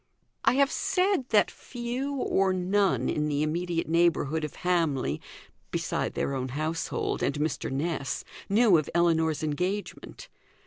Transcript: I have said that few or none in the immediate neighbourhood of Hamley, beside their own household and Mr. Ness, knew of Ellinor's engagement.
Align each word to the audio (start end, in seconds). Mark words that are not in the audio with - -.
I 0.43 0.53
have 0.53 0.71
said 0.71 1.29
that 1.29 1.51
few 1.51 2.15
or 2.15 2.53
none 2.53 3.07
in 3.07 3.27
the 3.27 3.43
immediate 3.43 3.87
neighbourhood 3.87 4.43
of 4.43 4.55
Hamley, 4.65 5.21
beside 5.69 6.15
their 6.15 6.33
own 6.33 6.47
household 6.49 7.21
and 7.21 7.35
Mr. 7.35 7.71
Ness, 7.71 8.23
knew 8.49 8.79
of 8.79 8.89
Ellinor's 8.95 9.43
engagement. 9.43 10.27